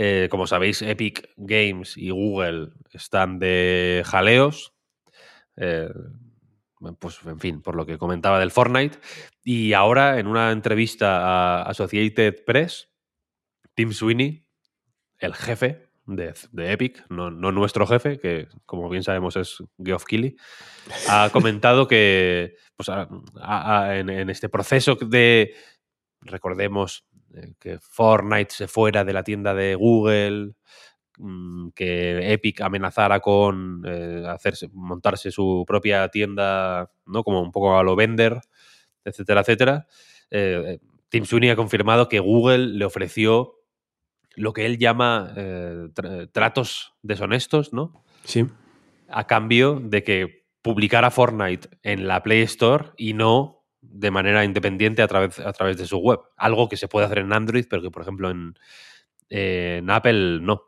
Eh, 0.00 0.28
como 0.30 0.46
sabéis, 0.46 0.80
Epic 0.80 1.30
Games 1.36 1.96
y 1.96 2.10
Google 2.10 2.68
están 2.92 3.40
de 3.40 4.04
jaleos. 4.06 4.72
Eh, 5.56 5.88
pues, 7.00 7.18
en 7.26 7.40
fin, 7.40 7.62
por 7.62 7.74
lo 7.74 7.84
que 7.84 7.98
comentaba 7.98 8.38
del 8.38 8.52
Fortnite. 8.52 8.96
Y 9.42 9.72
ahora, 9.72 10.20
en 10.20 10.28
una 10.28 10.52
entrevista 10.52 11.58
a 11.58 11.62
Associated 11.62 12.44
Press, 12.44 12.90
Tim 13.74 13.90
Sweeney, 13.92 14.46
el 15.18 15.34
jefe 15.34 15.90
de, 16.06 16.32
Epic, 16.72 17.04
no, 17.10 17.32
nuestro 17.32 17.84
jefe, 17.84 18.20
que 18.20 18.46
como 18.66 18.88
bien 18.88 19.02
sabemos 19.02 19.34
es 19.34 19.64
Geoff 19.84 20.04
Keighley, 20.04 20.36
ha 21.08 21.28
comentado 21.32 21.88
que 21.88 22.54
pues, 22.76 22.88
en, 22.88 24.30
este 24.30 24.48
proceso 24.48 24.94
de, 24.94 25.56
recordemos, 26.20 27.07
que 27.58 27.78
Fortnite 27.78 28.54
se 28.54 28.68
fuera 28.68 29.04
de 29.04 29.12
la 29.12 29.22
tienda 29.22 29.54
de 29.54 29.74
Google, 29.74 30.52
mm, 31.18 31.70
que 31.74 32.32
Epic 32.32 32.60
amenazara 32.60 33.20
con 33.20 33.82
eh, 33.86 34.24
hacerse, 34.26 34.68
montarse 34.72 35.30
su 35.30 35.64
propia 35.66 36.08
tienda, 36.08 36.90
¿no? 37.06 37.22
Como 37.22 37.42
un 37.42 37.52
poco 37.52 37.78
a 37.78 37.82
lo 37.82 37.96
vender, 37.96 38.40
etcétera, 39.04 39.40
etcétera. 39.40 39.86
Eh, 40.30 40.78
Tim 41.08 41.24
Sweeney 41.24 41.50
ha 41.50 41.56
confirmado 41.56 42.08
que 42.08 42.20
Google 42.20 42.66
le 42.66 42.84
ofreció 42.84 43.54
lo 44.34 44.52
que 44.52 44.66
él 44.66 44.78
llama 44.78 45.32
eh, 45.36 45.88
tratos 46.32 46.94
deshonestos, 47.02 47.72
¿no? 47.72 48.04
Sí. 48.24 48.46
A 49.08 49.26
cambio 49.26 49.80
de 49.82 50.04
que 50.04 50.46
publicara 50.62 51.10
Fortnite 51.10 51.68
en 51.82 52.06
la 52.06 52.22
Play 52.22 52.42
Store 52.42 52.90
y 52.96 53.14
no 53.14 53.57
de 53.90 54.10
manera 54.10 54.44
independiente 54.44 55.02
a 55.02 55.08
través, 55.08 55.38
a 55.40 55.52
través 55.52 55.76
de 55.78 55.86
su 55.86 55.98
web. 55.98 56.20
Algo 56.36 56.68
que 56.68 56.76
se 56.76 56.88
puede 56.88 57.06
hacer 57.06 57.18
en 57.18 57.32
Android, 57.32 57.66
pero 57.68 57.82
que, 57.82 57.90
por 57.90 58.02
ejemplo, 58.02 58.30
en, 58.30 58.54
en 59.28 59.90
Apple 59.90 60.40
no. 60.40 60.62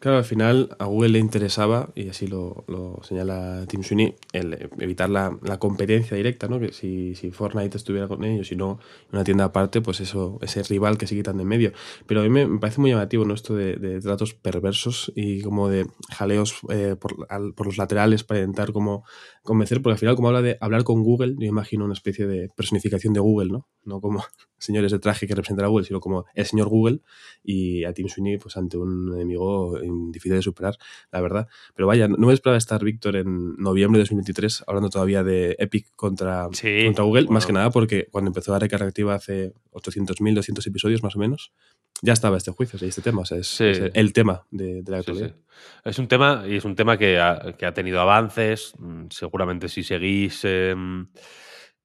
Claro, 0.00 0.18
al 0.18 0.24
final 0.24 0.76
a 0.78 0.84
Google 0.84 1.08
le 1.08 1.18
interesaba, 1.18 1.90
y 1.96 2.08
así 2.08 2.28
lo, 2.28 2.64
señala 3.02 3.66
Tim 3.66 3.82
Sweeney, 3.82 4.14
el 4.32 4.70
evitar 4.78 5.10
la, 5.10 5.36
competencia 5.58 6.16
directa, 6.16 6.46
¿no? 6.46 6.60
Que 6.60 6.72
si, 6.72 7.16
si, 7.16 7.32
Fortnite 7.32 7.76
estuviera 7.76 8.06
con 8.06 8.22
ellos, 8.22 8.46
si 8.46 8.54
no, 8.54 8.78
una 9.12 9.24
tienda 9.24 9.46
aparte, 9.46 9.80
pues 9.80 9.98
eso, 9.98 10.38
ese 10.40 10.62
rival 10.62 10.98
que 10.98 11.08
se 11.08 11.16
quitan 11.16 11.36
de 11.36 11.42
en 11.42 11.48
medio. 11.48 11.72
Pero 12.06 12.20
a 12.20 12.22
mí 12.22 12.30
me, 12.30 12.46
parece 12.60 12.80
muy 12.80 12.90
llamativo, 12.90 13.24
¿no? 13.24 13.34
Esto 13.34 13.56
de, 13.56 14.00
tratos 14.00 14.34
perversos 14.34 15.12
y 15.16 15.42
como 15.42 15.68
de 15.68 15.88
jaleos 16.10 16.60
eh, 16.70 16.94
por, 16.94 17.26
por, 17.54 17.66
los 17.66 17.76
laterales 17.76 18.22
para 18.22 18.38
intentar 18.38 18.72
como 18.72 19.04
convencer, 19.42 19.82
porque 19.82 19.94
al 19.94 19.98
final, 19.98 20.14
como 20.14 20.28
habla 20.28 20.42
de 20.42 20.58
hablar 20.60 20.84
con 20.84 21.02
Google, 21.02 21.34
yo 21.38 21.46
imagino 21.48 21.84
una 21.84 21.94
especie 21.94 22.28
de 22.28 22.50
personificación 22.54 23.14
de 23.14 23.20
Google, 23.20 23.50
¿no? 23.50 23.66
No 23.82 24.00
como 24.00 24.22
señores 24.58 24.92
de 24.92 25.00
traje 25.00 25.26
que 25.26 25.34
representan 25.34 25.64
a 25.64 25.68
Google, 25.68 25.86
sino 25.86 25.98
como 25.98 26.24
el 26.34 26.46
señor 26.46 26.68
Google 26.68 27.00
y 27.42 27.82
a 27.84 27.92
Tim 27.92 28.08
Sweeney, 28.08 28.38
pues 28.38 28.56
ante 28.56 28.78
un 28.78 29.12
enemigo 29.12 29.80
difícil 30.10 30.36
de 30.36 30.42
superar, 30.42 30.76
la 31.10 31.20
verdad. 31.20 31.48
Pero 31.74 31.86
vaya, 31.86 32.08
no 32.08 32.26
me 32.26 32.32
esperaba 32.32 32.58
estar, 32.58 32.82
Víctor, 32.82 33.16
en 33.16 33.56
noviembre 33.56 33.98
de 33.98 34.04
2023 34.04 34.64
hablando 34.66 34.90
todavía 34.90 35.22
de 35.22 35.56
Epic 35.58 35.88
contra, 35.96 36.44
contra 36.44 37.04
Google, 37.04 37.28
más 37.28 37.46
que 37.46 37.52
nada 37.52 37.70
porque 37.70 38.08
cuando 38.10 38.28
empezó 38.28 38.52
la 38.52 38.58
recarga 38.58 38.86
activa 38.86 39.14
hace 39.14 39.52
800.000, 39.72 40.34
200 40.34 40.66
episodios 40.66 41.02
más 41.02 41.16
o 41.16 41.18
menos, 41.18 41.52
ya 42.02 42.12
estaba 42.12 42.36
este 42.36 42.52
juicio, 42.52 42.78
este 42.80 43.02
tema, 43.02 43.22
o 43.22 43.24
sea, 43.24 43.38
es, 43.38 43.60
el 43.60 44.12
tema 44.12 44.46
de, 44.50 44.82
la 44.86 44.98
actualidad. 44.98 45.34
es 45.84 45.98
un 45.98 46.08
tema, 46.08 46.44
y 46.46 46.56
es 46.56 46.64
un 46.64 46.76
tema 46.76 46.96
que 46.96 47.18
ha, 47.18 47.54
que 47.58 47.66
ha 47.66 47.74
tenido 47.74 48.00
avances, 48.00 48.72
mm, 48.78 49.06
seguramente 49.10 49.68
si 49.68 49.82
seguís... 49.82 50.44
Em, 50.44 51.08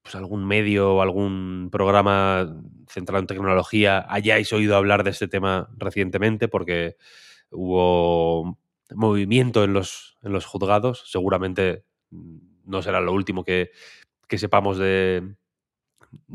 pues 0.04 0.16
algún 0.16 0.46
medio 0.46 0.96
o 0.96 1.02
algún 1.02 1.70
programa 1.72 2.54
centrado 2.90 3.22
en 3.22 3.28
tecnología 3.28 4.06
hayáis 4.10 4.52
oído 4.52 4.76
hablar 4.76 5.04
de 5.04 5.12
este 5.12 5.30
tema 5.30 5.70
recientemente, 5.78 6.50
porque 6.50 6.98
hubo 7.54 8.60
movimiento 8.94 9.64
en 9.64 9.74
los, 9.74 10.18
en 10.24 10.34
los 10.34 10.46
juzgados. 10.46 11.04
Seguramente 11.10 11.86
no 12.12 12.82
será 12.82 13.02
lo 13.02 13.14
último 13.14 13.44
que, 13.44 13.72
sepamos 14.30 14.78
de, 14.78 15.36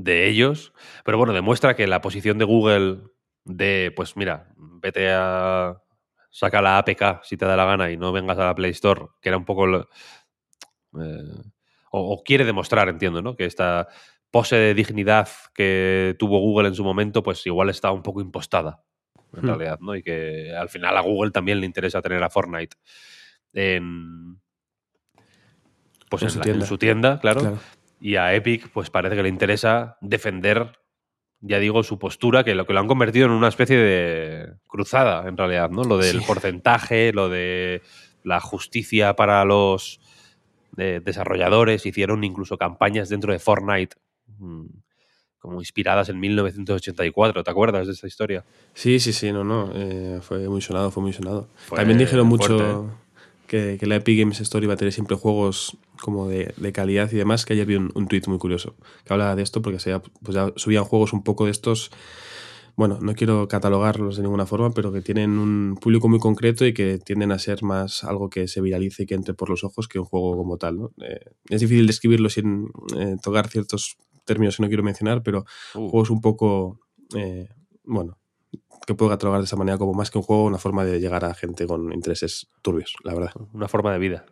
ellos. 0.04 0.72
Pero 1.04 1.18
bueno, 1.18 1.32
demuestra 1.32 1.74
que 1.74 1.86
la 1.86 2.00
posición 2.00 2.38
de 2.38 2.44
Google 2.44 2.98
de, 3.44 3.92
pues 3.94 4.16
mira, 4.16 4.52
vete 4.56 5.10
a 5.10 5.82
saca 6.30 6.62
la 6.62 6.78
APK 6.78 7.24
si 7.24 7.36
te 7.36 7.46
da 7.46 7.56
la 7.56 7.64
gana 7.64 7.90
y 7.90 7.96
no 7.96 8.12
vengas 8.12 8.38
a 8.38 8.44
la 8.44 8.54
Play 8.54 8.70
Store, 8.72 9.06
que 9.20 9.28
era 9.28 9.38
un 9.38 9.44
poco... 9.44 9.66
Eh, 9.76 11.42
o, 11.90 12.22
quiere 12.22 12.44
demostrar, 12.44 12.88
entiendo, 12.88 13.22
¿no? 13.22 13.34
Que 13.34 13.46
esta 13.46 13.88
pose 14.30 14.56
de 14.56 14.74
dignidad 14.74 15.28
que 15.54 16.14
tuvo 16.18 16.38
Google 16.38 16.68
en 16.68 16.74
su 16.74 16.84
momento, 16.84 17.22
pues 17.22 17.46
igual 17.46 17.70
está 17.70 17.90
un 17.92 18.02
poco 18.02 18.20
impostada, 18.20 18.84
en 19.34 19.42
hmm. 19.42 19.46
realidad, 19.46 19.78
¿no? 19.80 19.94
Y 19.96 20.02
que 20.02 20.54
al 20.54 20.68
final 20.68 20.96
a 20.96 21.00
Google 21.00 21.30
también 21.30 21.60
le 21.60 21.66
interesa 21.66 22.02
tener 22.02 22.22
a 22.22 22.30
Fortnite 22.30 22.76
en, 23.52 24.40
pues 26.08 26.22
en, 26.22 26.62
su 26.62 26.78
tienda, 26.78 27.18
claro, 27.20 27.58
Y 28.00 28.16
a 28.16 28.34
Epic, 28.34 28.70
pues 28.70 28.90
parece 28.90 29.16
que 29.16 29.22
le 29.22 29.28
interesa 29.28 29.98
defender, 30.00 30.78
ya 31.40 31.58
digo, 31.58 31.82
su 31.82 31.98
postura, 31.98 32.44
que 32.44 32.54
lo 32.54 32.66
que 32.66 32.72
lo 32.72 32.80
han 32.80 32.86
convertido 32.86 33.26
en 33.26 33.32
una 33.32 33.48
especie 33.48 33.76
de 33.76 34.54
cruzada, 34.66 35.28
en 35.28 35.36
realidad, 35.36 35.70
¿no? 35.70 35.84
Lo 35.84 35.98
del 35.98 36.22
porcentaje, 36.22 37.12
lo 37.12 37.28
de 37.28 37.82
la 38.24 38.40
justicia 38.40 39.14
para 39.16 39.44
los 39.44 40.00
desarrolladores, 40.76 41.86
hicieron 41.86 42.22
incluso 42.22 42.56
campañas 42.56 43.08
dentro 43.08 43.32
de 43.32 43.40
Fortnite 43.40 43.96
mm, 44.38 44.66
como 45.38 45.60
inspiradas 45.60 46.08
en 46.08 46.20
1984. 46.20 47.44
¿Te 47.44 47.50
acuerdas 47.50 47.86
de 47.86 47.92
esa 47.92 48.06
historia? 48.06 48.44
Sí, 48.74 48.98
sí, 49.00 49.12
sí, 49.12 49.32
no, 49.32 49.44
no. 49.44 49.70
Eh, 49.74 50.20
fue 50.22 50.48
muy 50.48 50.60
sonado, 50.60 50.90
fue 50.90 51.02
muy 51.02 51.12
sonado. 51.12 51.48
También 51.74 51.98
dijeron 51.98 52.26
mucho 52.26 52.90
que, 53.46 53.78
la 53.82 53.96
Epic 53.96 54.18
Games 54.18 54.40
Store 54.40 54.64
iba 54.64 54.74
a 54.74 54.76
tener 54.76 54.92
siempre 54.92 55.16
juegos 55.16 55.76
como 56.00 56.28
de, 56.28 56.72
calidad 56.72 57.10
y 57.12 57.16
demás, 57.16 57.44
que 57.44 57.54
ayer 57.54 57.66
vi 57.66 57.76
un, 57.76 57.90
un 57.94 58.08
tweet 58.08 58.22
muy 58.26 58.38
curioso 58.38 58.76
que 59.04 59.12
hablaba 59.12 59.34
de 59.36 59.42
esto 59.42 59.62
porque 59.62 59.78
se, 59.78 59.98
pues 60.22 60.34
ya 60.34 60.52
subían 60.56 60.84
juegos 60.84 61.12
un 61.12 61.24
poco 61.24 61.46
de 61.46 61.50
estos 61.50 61.90
bueno, 62.78 63.00
no 63.02 63.12
quiero 63.16 63.48
catalogarlos 63.48 64.16
de 64.16 64.22
ninguna 64.22 64.46
forma, 64.46 64.70
pero 64.70 64.92
que 64.92 65.00
tienen 65.00 65.36
un 65.36 65.76
público 65.80 66.08
muy 66.08 66.20
concreto 66.20 66.64
y 66.64 66.72
que 66.72 66.98
tienden 66.98 67.32
a 67.32 67.38
ser 67.40 67.64
más 67.64 68.04
algo 68.04 68.30
que 68.30 68.46
se 68.46 68.60
viralice 68.60 69.02
y 69.02 69.06
que 69.06 69.16
entre 69.16 69.34
por 69.34 69.50
los 69.50 69.64
ojos 69.64 69.88
que 69.88 69.98
un 69.98 70.04
juego 70.04 70.36
como 70.36 70.58
tal. 70.58 70.78
¿no? 70.78 70.92
Eh, 71.02 71.18
es 71.48 71.60
difícil 71.60 71.88
describirlo 71.88 72.30
sin 72.30 72.70
eh, 72.96 73.16
tocar 73.20 73.48
ciertos 73.48 73.96
términos 74.28 74.56
que 74.56 74.62
no 74.62 74.68
quiero 74.68 74.84
mencionar, 74.84 75.22
pero 75.24 75.44
uh. 75.74 75.90
juegos 75.90 76.10
un 76.10 76.20
poco, 76.20 76.78
eh, 77.16 77.48
bueno, 77.82 78.18
que 78.86 78.94
puedo 78.94 79.10
catalogar 79.10 79.40
de 79.40 79.46
esa 79.46 79.56
manera 79.56 79.76
como 79.78 79.92
más 79.94 80.10
que 80.10 80.18
un 80.18 80.24
juego, 80.24 80.44
una 80.44 80.58
forma 80.58 80.84
de 80.84 81.00
llegar 81.00 81.24
a 81.24 81.34
gente 81.34 81.66
con 81.66 81.92
intereses 81.92 82.48
turbios, 82.62 82.94
la 83.02 83.14
verdad. 83.14 83.32
Una 83.52 83.66
forma 83.66 83.92
de 83.92 83.98
vida. 83.98 84.26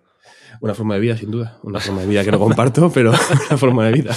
Una 0.60 0.74
forma 0.74 0.94
de 0.94 1.00
vida, 1.00 1.16
sin 1.16 1.30
duda. 1.30 1.58
Una 1.62 1.80
forma 1.80 2.02
de 2.02 2.06
vida 2.06 2.24
que 2.24 2.30
no 2.30 2.38
comparto, 2.38 2.90
pero 2.94 3.10
una 3.10 3.58
forma 3.58 3.86
de 3.86 3.92
vida. 3.92 4.16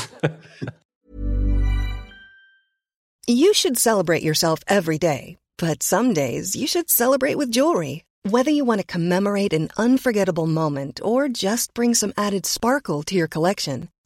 You 3.28 3.54
should 3.54 3.78
celebrate 3.78 4.24
yourself 4.24 4.60
every 4.68 4.98
day, 4.98 5.38
but 5.58 5.84
some 5.84 6.14
days 6.14 6.56
you 6.56 6.68
should 6.68 6.90
celebrate 6.90 7.38
with 7.38 7.52
jewelry. 7.52 8.04
Whether 8.24 8.52
you 8.52 8.66
want 8.66 8.82
to 8.82 8.88
commemorate 8.88 9.54
an 9.54 9.70
unforgettable 9.78 10.48
moment 10.48 11.00
or 11.04 11.30
just 11.30 11.74
bring 11.74 11.94
some 11.94 12.12
added 12.18 12.46
sparkle 12.46 13.04
to 13.04 13.16
your 13.16 13.28
collection, 13.28 13.90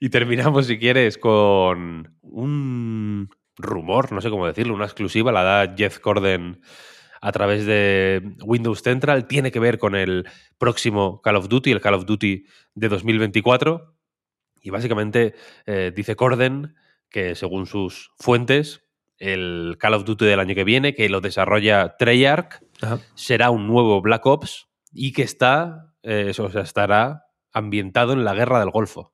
Y 0.00 0.10
terminamos, 0.10 0.66
si 0.66 0.78
quieres, 0.78 1.18
con 1.18 2.16
un 2.22 3.28
rumor, 3.56 4.12
no 4.12 4.20
sé 4.20 4.30
cómo 4.30 4.46
decirlo, 4.46 4.74
una 4.74 4.84
exclusiva, 4.84 5.32
la 5.32 5.42
da 5.42 5.74
Jeff 5.76 5.98
Corden 5.98 6.60
a 7.20 7.32
través 7.32 7.64
de 7.64 8.36
Windows 8.44 8.82
Central. 8.82 9.26
Tiene 9.26 9.50
que 9.50 9.60
ver 9.60 9.78
con 9.78 9.94
el 9.94 10.28
próximo 10.58 11.22
Call 11.22 11.36
of 11.36 11.48
Duty, 11.48 11.72
el 11.72 11.80
Call 11.80 11.94
of 11.94 12.04
Duty 12.04 12.44
de 12.74 12.88
2024. 12.88 13.94
Y 14.60 14.70
básicamente 14.70 15.34
eh, 15.66 15.92
dice 15.94 16.16
Corden 16.16 16.74
que 17.08 17.34
según 17.34 17.66
sus 17.66 18.10
fuentes, 18.18 18.82
el 19.18 19.76
Call 19.78 19.94
of 19.94 20.04
Duty 20.04 20.26
del 20.26 20.40
año 20.40 20.54
que 20.54 20.64
viene, 20.64 20.94
que 20.94 21.08
lo 21.08 21.20
desarrolla 21.20 21.96
Treyarch, 21.96 22.60
será 23.14 23.50
un 23.50 23.68
nuevo 23.68 24.02
Black 24.02 24.26
Ops 24.26 24.66
y 24.92 25.12
que 25.12 25.22
está, 25.22 25.94
eh, 26.02 26.32
o 26.36 26.50
sea, 26.50 26.62
estará 26.62 27.22
ambientado 27.52 28.12
en 28.12 28.24
la 28.24 28.34
guerra 28.34 28.60
del 28.60 28.70
Golfo. 28.70 29.13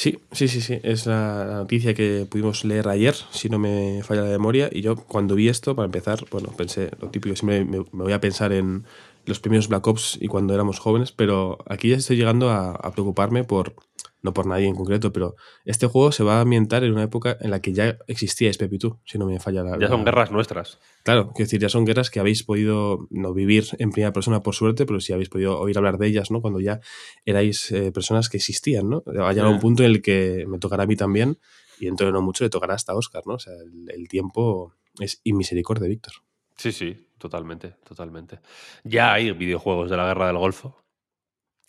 Sí, 0.00 0.18
sí, 0.32 0.48
sí, 0.48 0.62
sí. 0.62 0.80
Es 0.82 1.04
la, 1.04 1.44
noticia 1.44 1.92
que 1.92 2.26
pudimos 2.30 2.64
leer 2.64 2.88
ayer, 2.88 3.14
si 3.32 3.50
no 3.50 3.58
me 3.58 4.02
falla 4.02 4.22
la 4.22 4.30
memoria. 4.30 4.70
Y 4.72 4.80
yo 4.80 4.96
cuando 4.96 5.34
vi 5.34 5.50
esto, 5.50 5.76
para 5.76 5.84
empezar, 5.84 6.24
bueno, 6.30 6.48
pensé 6.56 6.90
lo 7.02 7.10
típico, 7.10 7.36
siempre 7.36 7.66
me, 7.66 7.84
voy 7.92 8.14
a 8.14 8.18
pensar 8.18 8.50
en, 8.52 8.84
los 9.26 9.40
primeros 9.40 9.68
Black 9.68 9.86
Ops 9.86 10.18
y 10.20 10.26
cuando 10.28 10.54
éramos 10.54 10.78
jóvenes, 10.78 11.12
pero 11.12 11.58
aquí 11.66 11.90
ya 11.90 11.96
estoy 11.96 12.16
llegando 12.16 12.50
a, 12.50 12.72
a 12.72 12.90
preocuparme 12.92 13.44
por, 13.44 13.74
no 14.22 14.32
por 14.32 14.46
nadie 14.46 14.66
en 14.66 14.74
concreto, 14.74 15.12
pero 15.12 15.36
este 15.64 15.86
juego 15.86 16.10
se 16.12 16.24
va 16.24 16.38
a 16.38 16.40
ambientar 16.40 16.84
en 16.84 16.92
una 16.92 17.02
época 17.04 17.36
en 17.40 17.50
la 17.50 17.60
que 17.60 17.72
ya 17.72 17.98
existía 18.06 18.50
Espepitu, 18.50 18.98
si 19.04 19.18
no 19.18 19.26
me 19.26 19.38
falla 19.38 19.62
la. 19.62 19.78
Ya 19.78 19.88
son 19.88 20.00
la- 20.00 20.04
guerras 20.06 20.30
nuestras. 20.32 20.78
Claro, 21.04 21.28
quiero 21.34 21.46
decir, 21.46 21.60
ya 21.60 21.68
son 21.68 21.84
guerras 21.84 22.10
que 22.10 22.20
habéis 22.20 22.42
podido 22.42 23.06
no 23.10 23.32
vivir 23.32 23.66
en 23.78 23.90
primera 23.92 24.12
persona 24.12 24.42
por 24.42 24.54
suerte, 24.54 24.84
pero 24.86 25.00
sí 25.00 25.12
habéis 25.12 25.28
podido 25.28 25.58
oír 25.60 25.76
hablar 25.78 25.96
de 25.98 26.08
ellas, 26.08 26.30
¿no? 26.30 26.40
Cuando 26.40 26.60
ya 26.60 26.80
erais 27.24 27.70
eh, 27.72 27.92
personas 27.92 28.28
que 28.28 28.36
existían, 28.38 28.88
¿no? 28.90 29.02
Ha 29.06 29.32
llegado 29.32 29.50
un 29.50 29.60
punto 29.60 29.82
en 29.84 29.90
el 29.92 30.02
que 30.02 30.44
me 30.48 30.58
tocará 30.58 30.82
a 30.82 30.86
mí 30.86 30.96
también, 30.96 31.38
y 31.78 31.86
dentro 31.86 32.06
de 32.06 32.12
no 32.12 32.20
mucho 32.20 32.44
le 32.44 32.50
tocará 32.50 32.74
hasta 32.74 32.94
Oscar, 32.94 33.22
¿no? 33.26 33.34
O 33.34 33.38
sea, 33.38 33.54
el, 33.54 33.90
el 33.90 34.08
tiempo 34.08 34.74
es 34.98 35.20
inmisericordia, 35.24 35.88
Víctor. 35.88 36.12
Sí, 36.56 36.72
sí, 36.72 37.06
totalmente, 37.20 37.76
totalmente. 37.86 38.40
Ya 38.82 39.12
hay 39.12 39.30
videojuegos 39.30 39.88
de 39.90 39.96
la 39.96 40.06
guerra 40.06 40.26
del 40.26 40.38
Golfo, 40.38 40.82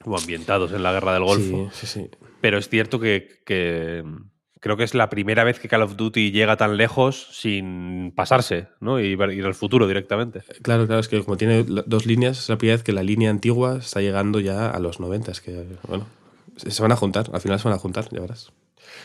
o 0.04 0.18
ambientados 0.18 0.72
en 0.72 0.82
la 0.82 0.92
guerra 0.94 1.14
del 1.14 1.24
Golfo, 1.24 1.70
Sí, 1.72 1.86
sí, 1.86 2.02
sí. 2.02 2.10
pero 2.42 2.58
es 2.58 2.68
cierto 2.70 3.00
que, 3.00 3.42
que, 3.46 4.02
mm, 4.04 4.32
creo 4.60 4.78
que 4.78 4.84
es 4.84 4.96
la 4.96 5.10
primera 5.10 5.44
vez 5.44 5.60
que 5.60 5.68
Call 5.68 5.84
of 5.84 5.96
Duty 5.96 6.32
llega 6.32 6.58
tan 6.58 6.78
lejos 6.78 7.28
sin 7.34 8.12
pasarse, 8.16 8.70
¿no? 8.80 9.00
Y 9.00 9.08
ir 9.14 9.46
al 9.46 9.54
futuro 9.54 9.88
directamente. 9.88 10.42
Claro, 10.64 10.88
claro, 10.88 11.02
es 11.02 11.08
que 11.08 11.24
como 11.24 11.38
tiene 11.38 11.64
dos 11.64 12.06
líneas, 12.08 12.40
es 12.40 12.50
la 12.50 12.58
primera 12.58 12.78
vez 12.78 12.84
que 12.84 12.94
la 12.94 13.04
línea 13.04 13.30
antigua 13.30 13.78
está 13.78 14.02
llegando 14.02 14.40
ya 14.40 14.70
a 14.72 14.80
los 14.80 15.00
90, 15.00 15.32
es 15.32 15.42
que, 15.42 15.66
bueno, 15.88 16.08
se 16.56 16.82
van 16.82 16.92
a 16.92 16.96
juntar, 16.96 17.30
al 17.34 17.42
final 17.42 17.60
se 17.60 17.68
van 17.68 17.76
a 17.76 17.80
juntar, 17.80 18.08
ya 18.12 18.22
verás. 18.22 18.52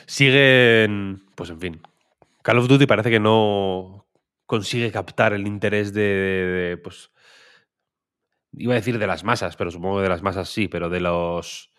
Siguen, 0.07 1.25
pues 1.35 1.51
en 1.51 1.61
fin, 1.61 1.81
Call 2.43 2.59
of 2.59 2.69
Duty 2.69 2.87
parece 2.87 3.11
que 3.11 3.21
no 3.21 4.06
consigue 4.47 4.91
captar 4.93 5.33
el 5.33 5.47
interés 5.47 5.93
de, 5.93 6.01
de- 6.03 6.47
de, 6.71 6.77
pues, 6.77 7.11
iba 8.53 8.73
a 8.73 8.77
decir 8.77 8.99
de 8.99 9.07
las 9.07 9.25
masas, 9.25 9.57
pero 9.57 9.71
supongo 9.71 9.97
que 9.99 10.05
de 10.05 10.09
las 10.09 10.23
masas 10.23 10.49
sí, 10.49 10.69
pero 10.69 10.89
de 10.89 11.01
los 11.01 11.71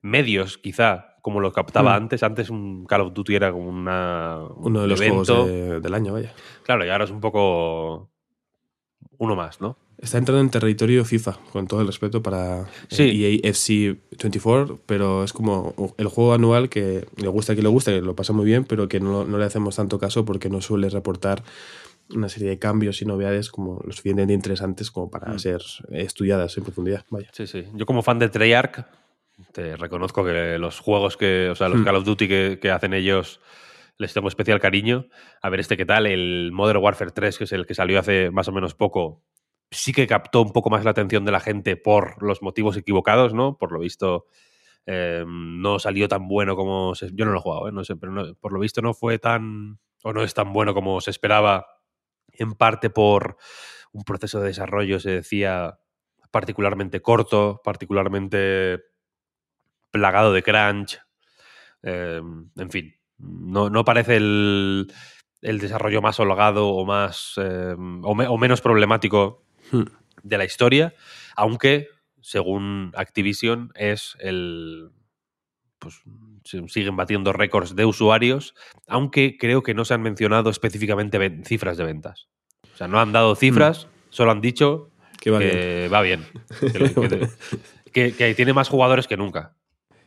medios 0.00 0.58
quizá, 0.58 1.16
como 1.22 1.40
lo 1.40 1.52
captaba 1.52 1.92
Mm. 1.92 2.02
antes. 2.02 2.22
Antes 2.22 2.50
un 2.50 2.84
Call 2.86 3.00
of 3.02 3.12
Duty 3.14 3.34
era 3.34 3.52
como 3.52 3.68
una, 3.68 4.38
Uno 4.56 4.82
de 4.82 4.88
los 4.88 5.00
evento. 5.00 5.34
juegos 5.34 5.48
de- 5.48 5.80
del 5.80 5.94
año, 5.94 6.12
vaya. 6.12 6.32
Claro, 6.62 6.84
y 6.84 6.90
ahora 6.90 7.04
es 7.04 7.10
un 7.10 7.20
poco 7.20 8.10
uno 9.18 9.36
más, 9.36 9.60
¿no? 9.60 9.76
Está 9.98 10.18
entrando 10.18 10.40
en 10.42 10.50
territorio 10.50 11.04
FIFA, 11.04 11.38
con 11.52 11.66
todo 11.66 11.80
el 11.80 11.86
respeto 11.86 12.22
para 12.22 12.62
eh, 12.62 12.66
Sí. 12.90 13.24
EA 13.24 13.48
FC 13.50 13.96
24, 14.22 14.80
pero 14.86 15.22
es 15.24 15.32
como 15.32 15.72
el 15.96 16.08
juego 16.08 16.34
anual 16.34 16.68
que 16.68 17.06
le 17.16 17.28
gusta 17.28 17.52
a 17.52 17.54
quien 17.54 17.64
le 17.64 17.70
gusta, 17.70 17.92
que 17.92 18.00
lo 18.02 18.16
pasa 18.16 18.32
muy 18.32 18.44
bien, 18.44 18.64
pero 18.64 18.88
que 18.88 18.98
no, 19.00 19.24
no 19.24 19.38
le 19.38 19.44
hacemos 19.44 19.76
tanto 19.76 19.98
caso 19.98 20.24
porque 20.24 20.50
no 20.50 20.60
suele 20.60 20.90
reportar 20.90 21.42
una 22.10 22.28
serie 22.28 22.50
de 22.50 22.58
cambios 22.58 23.00
y 23.02 23.06
novedades 23.06 23.50
como 23.50 23.80
lo 23.84 23.92
suficientemente 23.92 24.34
interesantes 24.34 24.90
como 24.90 25.10
para 25.10 25.32
Mm. 25.32 25.38
ser 25.38 25.62
estudiadas 25.90 26.56
en 26.58 26.64
profundidad. 26.64 27.04
Vaya. 27.10 27.28
Sí, 27.32 27.46
sí. 27.46 27.64
Yo 27.74 27.86
como 27.86 28.02
fan 28.02 28.18
de 28.18 28.28
Treyarch, 28.28 28.84
te 29.52 29.76
reconozco 29.76 30.24
que 30.24 30.58
los 30.58 30.80
juegos 30.80 31.16
que, 31.16 31.48
o 31.50 31.54
sea, 31.54 31.68
los 31.68 31.80
Hmm. 31.80 31.84
Call 31.84 31.96
of 31.96 32.04
Duty 32.04 32.28
que, 32.28 32.58
que 32.60 32.70
hacen 32.70 32.92
ellos, 32.94 33.40
les 33.98 34.12
tengo 34.12 34.28
especial 34.28 34.60
cariño. 34.60 35.06
A 35.42 35.48
ver, 35.50 35.60
este 35.60 35.76
qué 35.76 35.86
tal, 35.86 36.06
el 36.06 36.50
Modern 36.52 36.80
Warfare 36.82 37.10
3, 37.10 37.38
que 37.38 37.44
es 37.44 37.52
el 37.52 37.64
que 37.66 37.74
salió 37.74 37.98
hace 37.98 38.30
más 38.30 38.48
o 38.48 38.52
menos 38.52 38.74
poco, 38.74 39.22
sí 39.70 39.92
que 39.92 40.06
captó 40.06 40.42
un 40.42 40.52
poco 40.52 40.70
más 40.70 40.84
la 40.84 40.90
atención 40.90 41.24
de 41.24 41.32
la 41.32 41.40
gente 41.40 41.76
por 41.76 42.22
los 42.22 42.42
motivos 42.42 42.76
equivocados, 42.76 43.34
¿no? 43.34 43.56
Por 43.56 43.72
lo 43.72 43.78
visto, 43.80 44.26
eh, 44.86 45.24
no 45.26 45.78
salió 45.78 46.06
tan 46.08 46.28
bueno 46.28 46.54
como 46.56 46.94
se- 46.94 47.10
yo 47.14 47.24
no 47.24 47.32
lo 47.32 47.38
he 47.38 47.42
jugado, 47.42 47.68
¿eh? 47.68 47.72
no 47.72 47.82
sé, 47.84 47.96
pero 47.96 48.12
no- 48.12 48.34
por 48.34 48.52
lo 48.52 48.60
visto 48.60 48.82
no 48.82 48.92
fue 48.94 49.18
tan 49.18 49.78
o 50.02 50.12
no 50.12 50.22
es 50.22 50.34
tan 50.34 50.52
bueno 50.52 50.74
como 50.74 51.00
se 51.00 51.10
esperaba, 51.10 51.66
en 52.32 52.54
parte 52.54 52.90
por 52.90 53.36
un 53.92 54.04
proceso 54.04 54.40
de 54.40 54.48
desarrollo, 54.48 54.98
se 55.00 55.10
decía, 55.10 55.78
particularmente 56.30 57.00
corto, 57.00 57.60
particularmente 57.64 58.80
plagado 59.90 60.32
de 60.32 60.42
crunch. 60.42 60.98
eh, 61.82 62.20
en 62.56 62.70
fin, 62.70 62.94
no, 63.18 63.70
no 63.70 63.84
parece 63.84 64.16
el, 64.16 64.92
el 65.42 65.58
desarrollo 65.58 66.02
más 66.02 66.18
holgado 66.18 66.68
o 66.68 66.84
más 66.84 67.34
eh, 67.36 67.74
o, 67.78 68.14
me- 68.14 68.26
o 68.26 68.36
menos 68.38 68.60
problemático 68.60 69.44
de 70.22 70.38
la 70.38 70.44
historia, 70.44 70.94
aunque 71.36 71.88
según 72.20 72.92
Activision 72.96 73.70
es 73.74 74.16
el 74.18 74.90
pues 75.84 76.02
siguen 76.72 76.96
batiendo 76.96 77.32
récords 77.32 77.76
de 77.76 77.84
usuarios, 77.84 78.54
aunque 78.88 79.36
creo 79.38 79.62
que 79.62 79.74
no 79.74 79.84
se 79.84 79.94
han 79.94 80.02
mencionado 80.02 80.50
específicamente 80.50 81.18
cifras 81.44 81.76
de 81.76 81.84
ventas. 81.84 82.26
O 82.74 82.76
sea, 82.76 82.88
no 82.88 82.98
han 82.98 83.12
dado 83.12 83.36
cifras, 83.36 83.86
solo 84.10 84.32
han 84.32 84.40
dicho 84.40 84.90
Que 85.20 85.30
va 85.30 85.38
bien. 85.38 85.52
que 85.52 85.88
va 85.92 86.02
bien. 86.02 86.24
Que, 86.72 86.78
lo- 86.80 86.88
que- 87.08 87.28
que- 87.92 88.12
que 88.12 88.34
tiene 88.34 88.52
más 88.52 88.68
jugadores 88.68 89.06
que 89.06 89.16
nunca. 89.16 89.54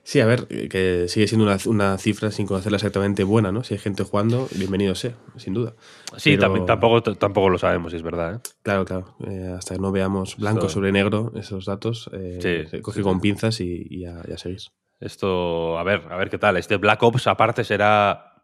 Sí, 0.04 0.22
a 0.22 0.26
ver, 0.26 0.48
que 0.48 1.08
sigue 1.10 1.28
siendo 1.28 1.46
una, 1.46 1.58
una 1.66 1.98
cifra 1.98 2.32
sin 2.32 2.48
conocerla 2.48 2.78
exactamente 2.78 3.26
buena, 3.26 3.52
¿no? 3.52 3.66
Si 3.66 3.74
hay 3.74 3.80
gente 3.82 4.04
jugando, 4.06 4.48
bienvenido 4.56 4.96
sea, 4.96 5.12
sin 5.36 5.54
duda. 5.54 5.76
Sí, 6.16 6.30
Pero- 6.32 6.42
también, 6.44 6.66
tampoco, 6.66 7.02
tampoco 7.16 7.50
lo 7.50 7.58
sabemos 7.58 7.92
si 7.92 7.98
es 7.98 8.04
verdad. 8.04 8.36
¿eh? 8.36 8.40
Claro, 8.64 8.86
claro. 8.86 9.18
eh, 9.30 9.54
hasta 9.58 9.76
que 9.76 9.82
no 9.82 9.92
veamos 9.92 10.38
blanco 10.38 10.70
sobre 10.70 10.94
negro 10.94 11.34
esos 11.36 11.66
datos, 11.66 12.10
eh, 12.14 12.66
Sí, 12.72 12.80
coge 12.82 13.00
sí, 13.00 13.04
con 13.04 13.16
sí. 13.16 13.20
pinzas 13.22 13.60
y, 13.60 13.86
y 13.90 14.00
ya, 14.04 14.22
ya 14.30 14.38
seguís. 14.38 14.72
Esto, 15.00 15.78
a 15.78 15.84
ver, 15.84 16.04
a 16.12 16.18
ver 16.18 16.30
qué 16.30 16.38
tal. 16.38 16.58
Este 16.58 16.78
Black 16.78 17.02
Ops, 17.04 17.28
aparte, 17.28 17.64
será, 17.64 18.44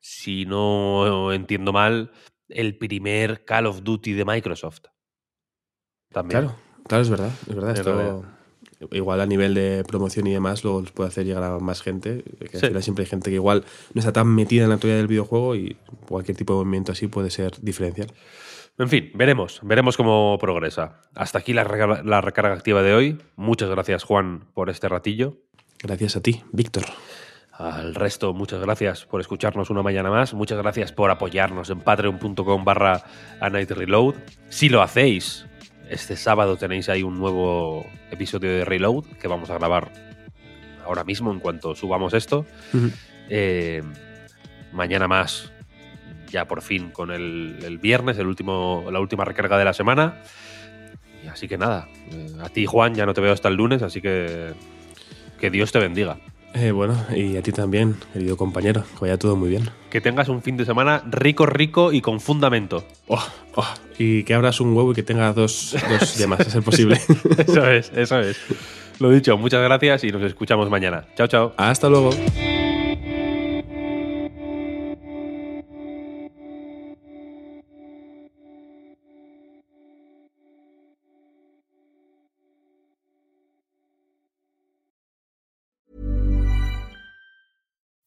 si 0.00 0.44
no 0.44 1.32
entiendo 1.32 1.72
mal, 1.72 2.12
el 2.48 2.76
primer 2.76 3.44
Call 3.44 3.66
of 3.66 3.82
Duty 3.82 4.12
de 4.12 4.24
Microsoft. 4.24 4.82
También. 6.10 6.42
Claro, 6.42 6.56
claro, 6.86 7.02
es 7.02 7.10
verdad. 7.10 7.30
Es 7.48 7.54
verdad. 7.54 7.70
Es 7.72 7.78
Esto, 7.80 7.96
verdad. 7.96 8.20
igual 8.92 9.20
a 9.20 9.26
nivel 9.26 9.54
de 9.54 9.82
promoción 9.86 10.26
y 10.26 10.32
demás, 10.32 10.62
luego 10.62 10.82
los 10.82 10.92
puede 10.92 11.08
hacer 11.08 11.24
llegar 11.24 11.42
a 11.42 11.58
más 11.58 11.82
gente. 11.82 12.22
Que 12.38 12.48
Sí. 12.58 12.66
al 12.66 12.68
final 12.68 12.82
siempre 12.82 13.04
hay 13.04 13.10
gente 13.10 13.30
que 13.30 13.36
igual 13.36 13.64
no 13.94 13.98
está 13.98 14.12
tan 14.12 14.28
metida 14.34 14.64
en 14.64 14.68
la 14.68 14.74
actualidad 14.76 14.98
del 14.98 15.08
videojuego 15.08 15.56
y 15.56 15.76
cualquier 16.06 16.36
tipo 16.36 16.52
de 16.52 16.58
movimiento 16.58 16.92
así 16.92 17.06
puede 17.08 17.30
ser 17.30 17.52
diferencial. 17.62 18.12
En 18.76 18.88
fin, 18.88 19.10
veremos, 19.14 19.60
veremos 19.62 19.96
cómo 19.96 20.36
progresa. 20.40 21.00
Hasta 21.14 21.38
aquí 21.38 21.52
la, 21.52 21.64
recarga- 21.64 22.02
la 22.02 22.20
recarga 22.20 22.52
activa 22.52 22.82
de 22.82 22.92
hoy. 22.92 23.18
Muchas 23.36 23.70
gracias, 23.70 24.02
Juan, 24.04 24.48
por 24.52 24.68
este 24.68 24.88
ratillo. 24.88 25.38
Gracias 25.84 26.16
a 26.16 26.22
ti, 26.22 26.42
Víctor. 26.50 26.84
Al 27.52 27.94
resto, 27.94 28.32
muchas 28.32 28.58
gracias 28.60 29.04
por 29.04 29.20
escucharnos 29.20 29.68
una 29.68 29.82
mañana 29.82 30.08
más. 30.10 30.32
Muchas 30.32 30.56
gracias 30.56 30.92
por 30.92 31.10
apoyarnos 31.10 31.68
en 31.68 31.80
patreon.com 31.80 32.64
barra 32.64 33.04
A 33.38 33.50
Night 33.50 33.70
Reload. 33.70 34.14
Si 34.48 34.70
lo 34.70 34.80
hacéis, 34.80 35.44
este 35.90 36.16
sábado 36.16 36.56
tenéis 36.56 36.88
ahí 36.88 37.02
un 37.02 37.18
nuevo 37.18 37.84
episodio 38.10 38.50
de 38.50 38.64
Reload 38.64 39.04
que 39.20 39.28
vamos 39.28 39.50
a 39.50 39.58
grabar 39.58 39.92
ahora 40.86 41.04
mismo 41.04 41.30
en 41.30 41.38
cuanto 41.38 41.74
subamos 41.74 42.14
esto. 42.14 42.46
Eh, 43.28 43.82
mañana 44.72 45.06
más, 45.06 45.52
ya 46.30 46.46
por 46.46 46.62
fin 46.62 46.92
con 46.92 47.10
el, 47.10 47.58
el 47.62 47.76
viernes, 47.76 48.16
el 48.16 48.26
último, 48.26 48.86
la 48.90 49.00
última 49.00 49.26
recarga 49.26 49.58
de 49.58 49.66
la 49.66 49.74
semana. 49.74 50.22
Así 51.30 51.46
que 51.46 51.58
nada, 51.58 51.88
eh, 52.10 52.36
a 52.42 52.48
ti 52.48 52.64
Juan 52.64 52.94
ya 52.94 53.04
no 53.04 53.12
te 53.12 53.20
veo 53.20 53.34
hasta 53.34 53.48
el 53.48 53.56
lunes, 53.56 53.82
así 53.82 54.00
que 54.00 54.54
que 55.44 55.50
Dios 55.50 55.72
te 55.72 55.78
bendiga. 55.78 56.16
Eh, 56.54 56.70
bueno, 56.70 56.96
y 57.14 57.36
a 57.36 57.42
ti 57.42 57.52
también, 57.52 57.96
querido 58.14 58.38
compañero. 58.38 58.82
Que 58.94 59.00
vaya 59.02 59.18
todo 59.18 59.36
muy 59.36 59.50
bien. 59.50 59.68
Que 59.90 60.00
tengas 60.00 60.30
un 60.30 60.40
fin 60.40 60.56
de 60.56 60.64
semana 60.64 61.02
rico, 61.10 61.44
rico 61.44 61.92
y 61.92 62.00
con 62.00 62.18
fundamento. 62.18 62.82
Oh, 63.08 63.22
oh, 63.56 63.68
Y 63.98 64.22
que 64.22 64.32
abras 64.32 64.58
un 64.62 64.74
huevo 64.74 64.92
y 64.92 64.94
que 64.94 65.02
tenga 65.02 65.30
dos, 65.34 65.76
dos 65.86 66.16
yemas, 66.16 66.40
a 66.40 66.48
ser 66.48 66.62
posible. 66.62 66.98
Eso 67.46 67.70
es, 67.70 67.92
eso 67.94 68.20
es. 68.20 68.38
Lo 69.00 69.10
dicho, 69.10 69.36
muchas 69.36 69.60
gracias 69.62 70.04
y 70.04 70.12
nos 70.12 70.22
escuchamos 70.22 70.70
mañana. 70.70 71.04
Chao, 71.14 71.26
chao. 71.26 71.52
Hasta 71.58 71.90
luego. 71.90 72.08